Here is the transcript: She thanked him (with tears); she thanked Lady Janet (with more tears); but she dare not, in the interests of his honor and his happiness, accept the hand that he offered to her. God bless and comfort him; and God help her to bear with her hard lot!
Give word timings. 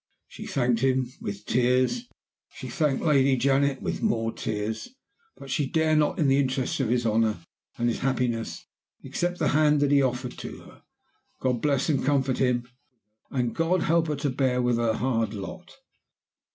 She 0.27 0.47
thanked 0.47 0.79
him 0.79 1.11
(with 1.21 1.45
tears); 1.45 2.07
she 2.49 2.69
thanked 2.69 3.03
Lady 3.03 3.35
Janet 3.37 3.83
(with 3.83 4.01
more 4.01 4.31
tears); 4.31 4.89
but 5.37 5.51
she 5.51 5.69
dare 5.69 5.95
not, 5.95 6.17
in 6.17 6.27
the 6.27 6.39
interests 6.39 6.79
of 6.79 6.89
his 6.89 7.05
honor 7.05 7.45
and 7.77 7.87
his 7.87 7.99
happiness, 7.99 8.65
accept 9.05 9.37
the 9.37 9.49
hand 9.49 9.79
that 9.81 9.91
he 9.91 10.01
offered 10.01 10.39
to 10.39 10.61
her. 10.61 10.81
God 11.39 11.61
bless 11.61 11.87
and 11.87 12.03
comfort 12.03 12.39
him; 12.39 12.67
and 13.29 13.53
God 13.53 13.83
help 13.83 14.07
her 14.07 14.15
to 14.15 14.31
bear 14.31 14.59
with 14.59 14.77
her 14.77 14.93
hard 14.93 15.35
lot! 15.35 15.77